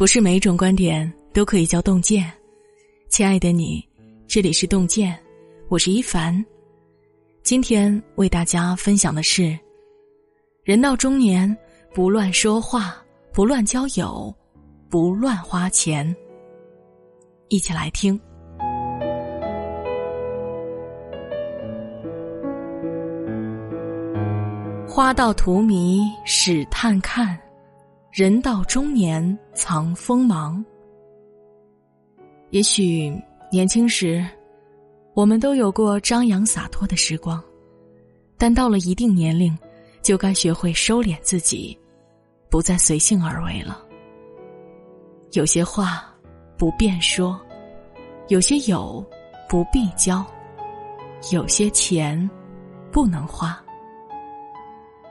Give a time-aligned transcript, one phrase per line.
[0.00, 2.24] 不是每一种观点都可以叫洞见，
[3.10, 3.86] 亲爱的你，
[4.26, 5.14] 这里是洞见，
[5.68, 6.42] 我是一凡。
[7.42, 9.54] 今天为大家分享的是：
[10.64, 11.54] 人到中年，
[11.92, 12.96] 不乱说话，
[13.30, 14.34] 不乱交友，
[14.88, 16.16] 不乱花钱。
[17.48, 18.18] 一起来听。
[24.88, 27.38] 花到荼蘼始探看。
[28.12, 30.64] 人到中年藏锋芒。
[32.50, 33.16] 也许
[33.52, 34.26] 年轻时，
[35.14, 37.40] 我们都有过张扬洒脱的时光，
[38.36, 39.56] 但到了一定年龄，
[40.02, 41.78] 就该学会收敛自己，
[42.48, 43.80] 不再随性而为了。
[45.30, 46.12] 有些话
[46.58, 47.40] 不便说，
[48.26, 49.04] 有些友
[49.48, 50.26] 不必交，
[51.30, 52.28] 有些钱
[52.90, 53.64] 不能花。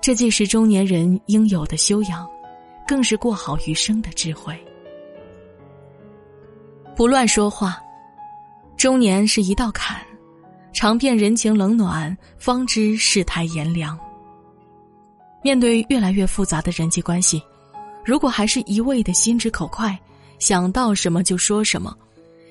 [0.00, 2.28] 这既是中年人应有的修养。
[2.90, 4.52] 更是过好余生的智慧。
[6.96, 7.80] 不乱说话，
[8.76, 10.04] 中年是一道坎，
[10.72, 13.96] 尝遍人情冷暖，方知世态炎凉。
[15.40, 17.40] 面对越来越复杂的人际关系，
[18.04, 19.96] 如果还是一味的心直口快，
[20.40, 21.96] 想到什么就说什么，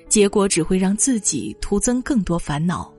[0.08, 2.90] 结果只会让自己徒增更多烦恼。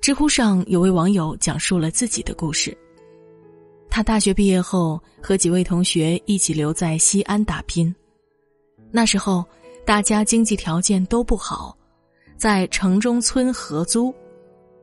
[0.00, 2.74] 知乎上有位网友讲述了自己的故事。
[3.94, 7.94] 他大学毕业后，和几位同学一起留在西安打拼。
[8.90, 9.44] 那时候，
[9.86, 11.78] 大家经济条件都不好，
[12.36, 14.12] 在城中村合租。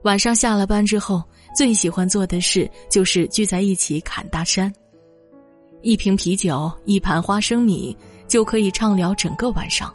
[0.04, 1.22] 晚上下了班之后，
[1.54, 4.74] 最喜欢做的事就是聚在一起侃大山。
[5.82, 7.94] 一瓶啤酒，一盘花生米，
[8.30, 9.94] 就可以畅聊整个晚上。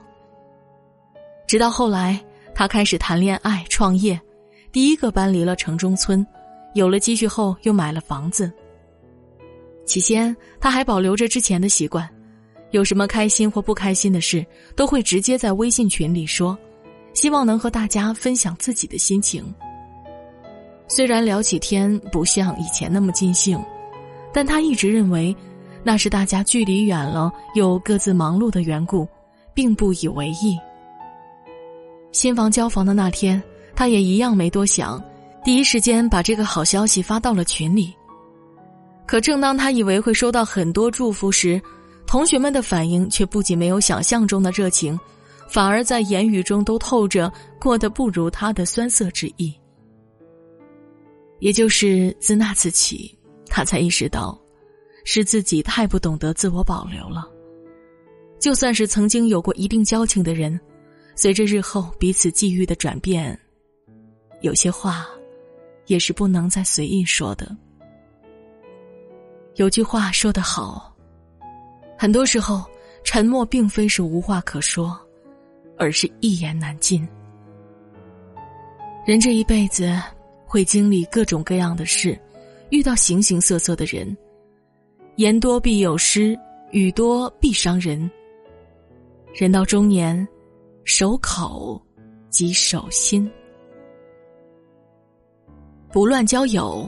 [1.47, 2.23] 直到后来，
[2.55, 4.21] 他开始谈恋爱、创业，
[4.71, 6.23] 第一个搬离了城中村，
[6.75, 8.53] 有了积蓄后，又买了房子。
[9.87, 12.07] 起先，他还保留着之前的习惯，
[12.73, 16.59] 有什么开心或不开心的事，都会直接在微信群里说，
[17.15, 19.55] 希望能和大家分享自己的心情。
[20.89, 23.59] 虽然聊起天不像以前那么尽兴，
[24.33, 25.35] 但他一直认为，
[25.83, 29.07] 那是大家距离远了又各自忙碌的缘故，
[29.55, 30.59] 并不以为意。
[32.13, 33.41] 新房交房的那天，
[33.75, 35.03] 他也一样没多想，
[35.45, 37.95] 第一时间把这个好消息发到了群里。
[39.07, 41.63] 可正当他以为会收到很多祝福时，
[42.07, 44.99] 同学们的反应却不仅没有想象中的热情，
[45.49, 49.55] 反而在言语中都透着过得不如他的酸涩之意。
[51.39, 53.17] 也就是自那次起，
[53.47, 54.37] 他才意识到，
[55.05, 57.31] 是自己太不懂得自我保留了。
[58.41, 60.59] 就算是曾经有过一定交情的人，
[61.15, 63.39] 随着日后彼此际遇的转变，
[64.41, 65.07] 有些话，
[65.87, 67.57] 也是不能再随意说的。
[69.57, 70.95] 有句话说得好，
[71.97, 72.63] 很多时候，
[73.05, 74.95] 沉默并非是无话可说，
[75.79, 77.09] 而是一言难尽。
[79.07, 79.99] 人这一辈子
[80.45, 82.19] 会经历各种各样的事，
[82.69, 84.15] 遇到形形色色的人，
[85.17, 86.39] 言多必有失，
[86.71, 88.11] 语多必伤人。
[89.35, 90.27] 人到中年，
[90.85, 91.81] 守口
[92.29, 93.31] 即守心，
[95.91, 96.87] 不乱交友。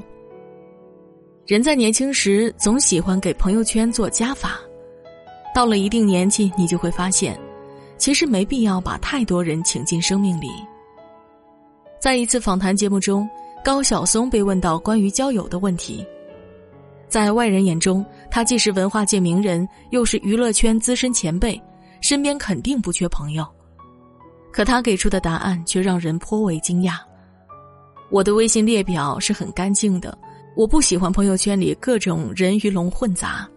[1.49, 4.61] 人在年轻时总喜欢给朋友圈做加法，
[5.55, 7.41] 到了一定年纪，你就会发现，
[7.97, 10.49] 其实没必要把太多人请进生命里。
[11.99, 13.27] 在一次访谈节目中，
[13.65, 16.07] 高晓松被问到关于交友的问题，
[17.09, 21.59] 在外人眼中，他既是文化界名人，又是娱乐圈资深前辈，
[22.03, 23.43] 身边肯定不缺朋友，
[24.53, 26.99] 可他给出的答案却让人颇为惊讶
[28.13, 30.15] ：“我的微信列表是很干净的。”
[30.59, 33.49] 我不喜欢朋友圈里各种人鱼龙混杂。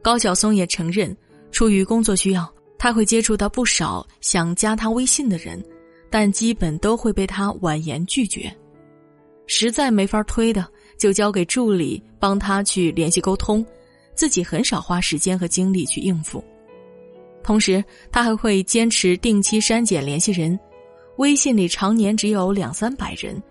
[0.00, 1.14] 高晓松也承认，
[1.50, 2.48] 出于工作需要，
[2.78, 5.60] 他会接触到不少想加他微信的人，
[6.08, 8.48] 但基本都会被他婉言拒绝。
[9.48, 10.64] 实在没法推的，
[10.96, 13.66] 就交给助理帮他去联系沟通，
[14.14, 16.44] 自己很少花时间和精力去应付。
[17.42, 20.56] 同时，他还会坚持定期删减联系人，
[21.16, 23.42] 微信里常年只有两三百人。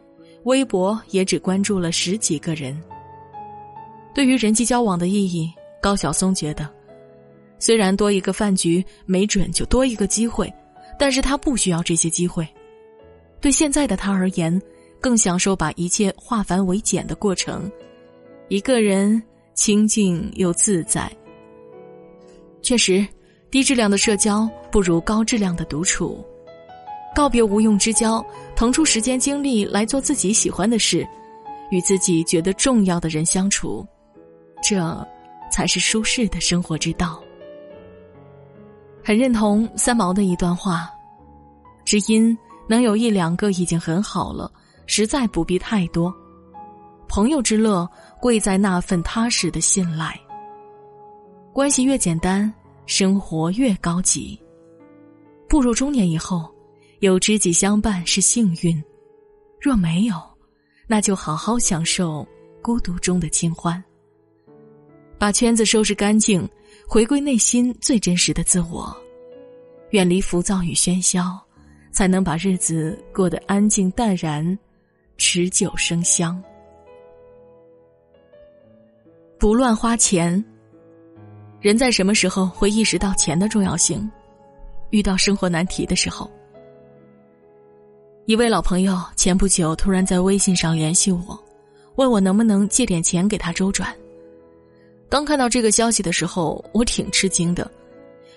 [0.47, 2.81] 微博也只关注了十几个人。
[4.13, 5.51] 对于人际交往的意义，
[5.81, 6.67] 高晓松觉得，
[7.59, 10.51] 虽然多一个饭局，没准就多一个机会，
[10.97, 12.47] 但是他不需要这些机会。
[13.41, 14.59] 对现在的他而言，
[15.01, 17.69] 更享受把一切化繁为简的过程，
[18.47, 19.21] 一个人
[19.53, 21.11] 清静又自在。
[22.61, 23.05] 确实，
[23.51, 26.25] 低质量的社交不如高质量的独处。
[27.13, 28.23] 告别无用之交，
[28.57, 31.07] 腾出时间精力来做自己喜欢的事，
[31.69, 33.85] 与自己觉得重要的人相处，
[34.63, 35.07] 这
[35.51, 37.21] 才是舒适的生活之道。
[39.03, 40.89] 很认同三毛的一段话
[41.85, 42.35] ：“只因
[42.67, 44.51] 能有一两个已经很好了，
[44.87, 46.11] 实在不必太多。
[47.07, 47.87] 朋友之乐，
[48.19, 50.19] 贵在那份踏实的信赖。
[51.53, 52.51] 关系越简单，
[52.87, 54.41] 生活越高级。
[55.47, 56.51] 步入中年以后，
[56.99, 58.81] 有知己相伴是幸运；
[59.59, 60.15] 若没有，
[60.87, 62.27] 那就好好享受
[62.61, 63.83] 孤独中的清欢。
[65.17, 66.47] 把圈子收拾干净。”
[66.89, 68.95] 回归内心最真实的自我，
[69.89, 71.37] 远离浮躁与喧嚣，
[71.91, 74.57] 才能把日子过得安静淡然，
[75.17, 76.41] 持久生香。
[79.37, 80.41] 不乱花钱。
[81.59, 84.09] 人在什么时候会意识到钱的重要性？
[84.91, 86.31] 遇到生活难题的时候。
[88.27, 91.41] 一位老朋友前不久突然在微信上联系我，
[91.95, 93.89] 问我能不能借点钱给他周转。
[95.07, 97.71] 刚看到这个消息的时候，我挺吃惊的，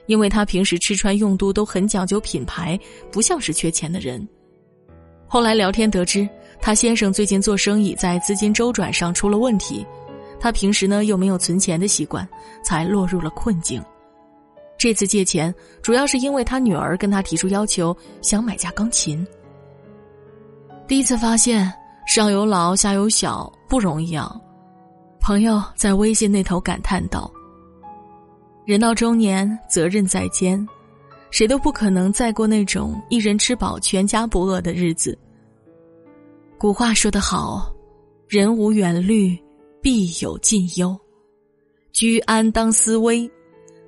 [0.06, 2.78] 因为他平时吃穿用度都很讲究品牌，
[3.10, 4.24] 不像是缺钱的人。
[5.26, 6.28] 后来聊天得知，
[6.60, 9.84] 他先生最近做生意在资金周转上出了问题，
[10.38, 12.24] 他平时呢又没有存钱的习惯，
[12.62, 13.82] 才落入了困境。
[14.78, 15.52] 这次借钱
[15.82, 19.26] 主要是因为他女儿跟他提出要求，想买架钢琴。
[20.90, 21.72] 第一次发现
[22.04, 24.34] 上有老下有小不容易啊。
[25.20, 27.30] 朋友在微信那头感叹道
[28.66, 30.66] ：“人到中年，责任在肩，
[31.30, 35.16] 谁都不可能再过那种一人吃饱全家不饿的日子。”
[36.58, 37.72] 古话说得好
[38.26, 39.38] ：“人无远虑，
[39.80, 40.98] 必有近忧。
[41.92, 43.30] 居安当思危，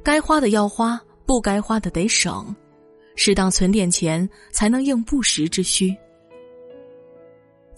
[0.04, 2.54] 该花的要花，不该花的得省，
[3.16, 5.92] 适当存点钱，才能应不时之需。”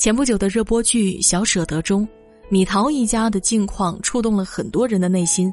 [0.04, 2.06] 前不久的热播剧《小舍得》中。
[2.50, 5.50] 米桃一家的境况触动了很多人的内心。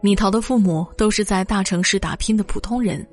[0.00, 3.06] 米桃的父母都是在大城市打拼的普通人，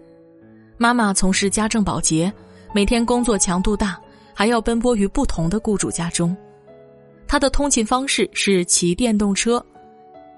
[0.76, 2.34] 妈妈从事家政保洁，
[2.74, 4.02] 每天工作强度大，
[4.34, 6.36] 还要奔波于不同的雇主家中。
[7.28, 9.64] 她的通勤方式是骑电动车，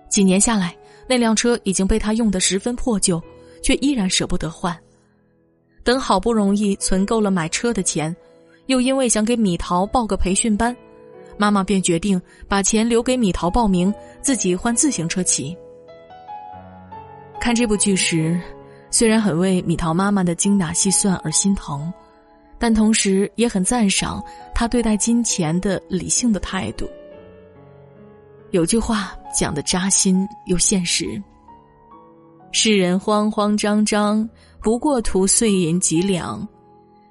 [0.09, 0.75] 几年下来，
[1.07, 3.23] 那辆车已经被她用得十分破旧，
[3.63, 4.77] 却依然舍不得换。
[5.81, 8.13] 等好不容易存够了买车的钱，
[8.69, 10.75] 又因为想给米桃报个培训班。
[11.37, 15.57] 妈妈便决定把钱留给米桃报名，自己换自行车骑。
[17.41, 18.39] 看这部剧时，
[18.91, 21.91] 虽然很为米桃妈妈的精打细算而心疼，
[22.59, 24.23] 但同时也很赞赏
[24.53, 26.87] 她对待金钱的理性的态度。
[28.51, 31.19] 有句话讲的扎心又现实：
[32.51, 34.29] 世人慌慌张张，
[34.61, 36.45] 不过图碎银几两，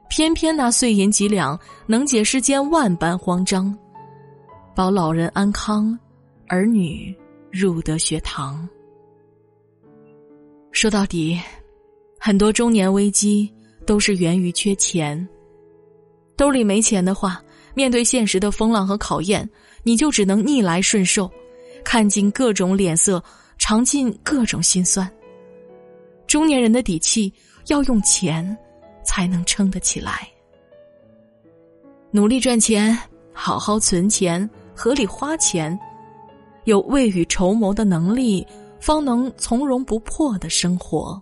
[0.09, 3.77] 偏偏那碎银几两能解世间万般慌张。
[4.75, 5.97] 保老人安康，
[6.47, 7.15] 儿女
[7.51, 8.69] 入得学堂。
[10.73, 11.41] 说到底，
[12.19, 13.53] 很多中年危机
[13.87, 15.29] 都是源于缺钱。
[16.37, 17.43] 兜里没钱的话，
[17.75, 19.49] 面对现实的风浪和考验，
[19.83, 21.29] 你就只能逆来顺受，
[21.85, 23.23] 看尽各种脸色，
[23.59, 25.11] 尝尽各种心酸。
[26.29, 27.33] 中年人的底气
[27.67, 28.57] 要用钱
[29.09, 30.29] 才能撑得起来，
[32.11, 32.95] 努力赚钱，
[33.33, 34.49] 好好存钱。
[34.75, 35.77] 合理花钱，
[36.65, 38.47] 有未雨绸缪的能力，
[38.79, 41.21] 方能从容不迫的生活。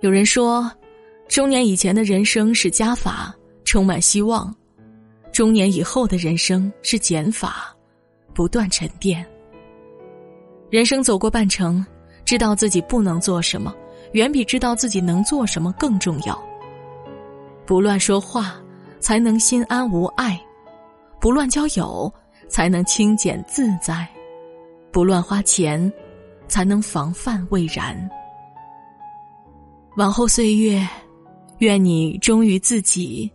[0.00, 0.70] 有人说，
[1.28, 3.34] 中年以前的人生是加法，
[3.64, 4.52] 充满希望；
[5.32, 7.74] 中年以后的人生是减法，
[8.34, 9.24] 不断沉淀。
[10.70, 11.86] 人生走过半程，
[12.26, 13.74] 知道自己不能做什么，
[14.12, 16.40] 远比知道自己能做什么更重要。
[17.66, 18.56] 不乱说话，
[18.98, 20.40] 才能心安无碍。
[21.20, 22.12] 不乱交友，
[22.48, 24.06] 才能清简自在；
[24.90, 25.92] 不乱花钱，
[26.48, 28.10] 才能防范未然。
[29.96, 30.86] 往后岁月，
[31.58, 33.30] 愿你忠于自己，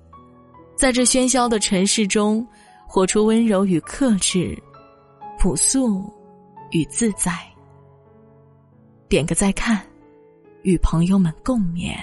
[0.75, 2.45] 在这喧嚣的尘世中，
[2.88, 4.57] 活出温柔与克制，
[5.38, 6.03] 朴素
[6.72, 7.31] 与自在。
[9.07, 9.79] 点个再看，
[10.65, 11.95] 与朋友们共勉。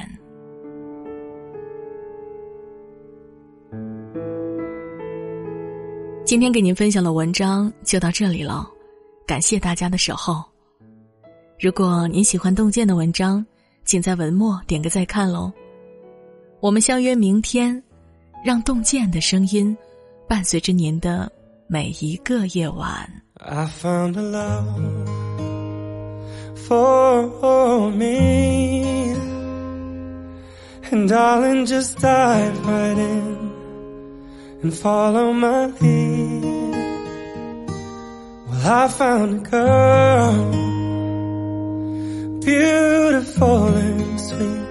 [6.24, 8.64] 今天给您分享的文章就到这里了，
[9.26, 10.44] 感谢大家的守候。
[11.58, 13.44] 如果您喜欢洞见的文章，
[13.84, 15.52] 请在文末点个再看喽。
[16.60, 17.82] 我们相约明天，
[18.44, 19.76] 让洞见的声音
[20.28, 21.30] 伴随着您的
[21.66, 23.10] 每一个夜晚。
[23.34, 25.21] I found a love
[26.72, 29.12] for me,
[30.90, 33.52] and darling, just dive right in.
[34.62, 36.44] and follow my lead.
[38.48, 40.34] Well, I found a girl,
[42.40, 44.68] beautiful and sweet.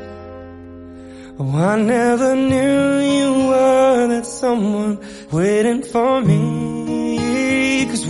[1.40, 2.82] Oh, I never knew
[3.16, 4.96] you were that someone
[5.32, 6.91] waiting for me.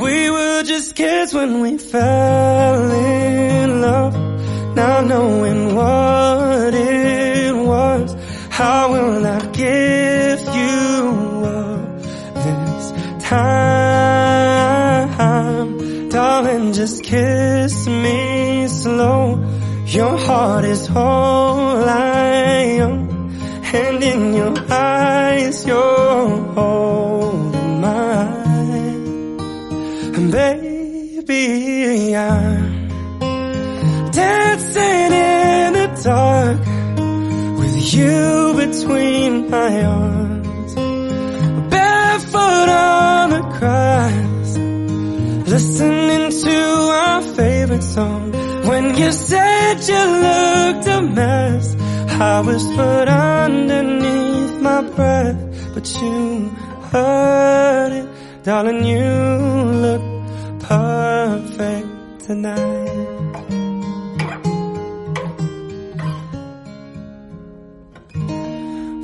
[0.01, 4.15] We were just kids when we fell in love.
[4.75, 8.15] Not knowing what it was.
[8.50, 12.01] How will I give you up
[12.46, 12.91] this
[13.29, 13.60] time?
[16.10, 19.38] Darling, just kiss me slow.
[19.86, 23.10] Your heart is whole I am.
[23.74, 26.90] And in your eyes, you're holding
[34.12, 36.60] dancing in the dark
[37.60, 40.75] with you between my arms.
[41.72, 44.58] Barefoot on the grass,
[45.48, 46.58] listening to
[47.04, 48.32] our favorite song.
[48.70, 51.75] When you said you looked a mess,
[52.10, 56.50] I whispered underneath my breath, but you
[56.92, 58.08] heard it,
[58.44, 58.84] darling.
[58.86, 59.06] You
[59.86, 60.11] look
[62.31, 62.88] tonight.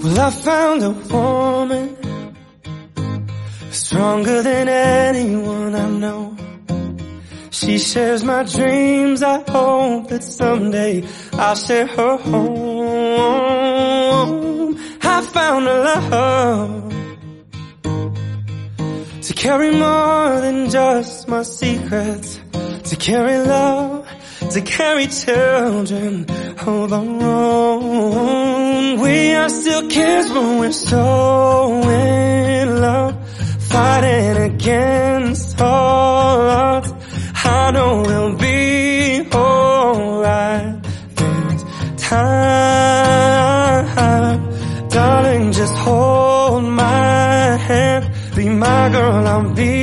[0.02, 1.86] Well, I found a woman
[3.72, 6.38] stronger than anyone I know.
[7.52, 9.22] She shares my dreams.
[9.24, 11.04] I hope that someday
[11.34, 13.58] I'll share her home.
[15.02, 16.94] I found a love
[19.28, 22.40] to carry more than just my secrets,
[22.90, 24.08] to carry love,
[24.52, 26.26] to carry children
[26.66, 27.78] of our.
[29.04, 33.16] We are still kids, but we're so in love,
[33.72, 36.94] fighting against all odds.
[37.44, 40.84] I know we'll be alright
[41.16, 41.64] this
[42.10, 42.38] time.
[44.90, 48.10] Darling, just hold my hand.
[48.36, 49.77] Be my girl, I'll be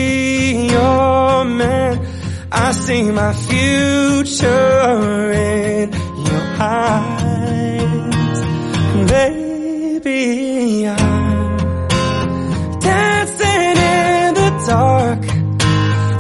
[2.87, 5.91] see my future in
[6.29, 8.39] your eyes.
[9.11, 11.57] Baby, I'm
[12.81, 15.23] dancing in the dark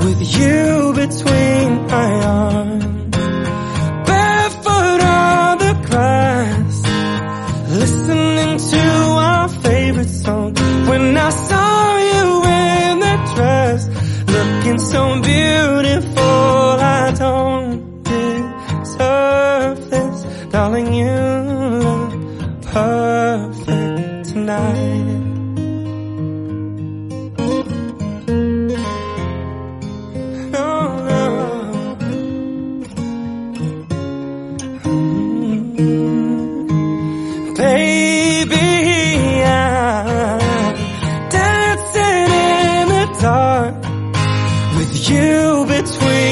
[0.04, 2.85] with you between my arms.
[4.09, 6.76] Barefoot on the grass,
[7.80, 8.83] listening to
[9.28, 10.54] our favorite song.
[10.88, 12.26] When I saw you
[12.62, 13.80] in that dress,
[14.37, 16.43] looking so beautiful,
[17.14, 20.23] don't deserve this.
[20.50, 21.11] Darling, you
[21.85, 22.12] look
[22.62, 25.21] perfect tonight.
[30.56, 31.64] Oh, no,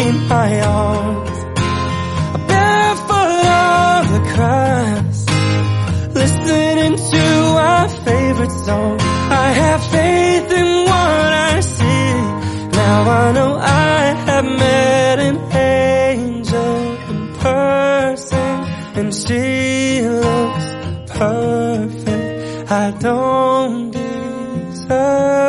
[0.09, 1.39] in my arms.
[2.49, 5.19] Barefoot on the grass,
[6.21, 7.25] listening to
[7.69, 8.97] our favorite song.
[9.01, 12.09] I have faith in what I see.
[12.81, 16.75] Now I know I have met an angel
[17.11, 18.49] in person,
[18.99, 20.67] and she looks
[21.19, 22.71] perfect.
[22.71, 25.42] I don't deserve